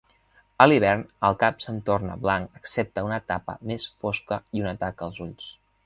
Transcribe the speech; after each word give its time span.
A 0.63 0.65
l'hivern, 0.69 1.03
el 1.29 1.37
cap 1.43 1.61
s'en 1.67 1.77
torna 1.91 2.17
blanc 2.25 2.59
excepte 2.63 3.07
un 3.11 3.17
tapa 3.35 3.59
més 3.73 3.89
fosca 4.07 4.45
i 4.59 4.67
una 4.69 4.77
taca 4.87 5.09
als 5.11 5.27
ulls. 5.29 5.57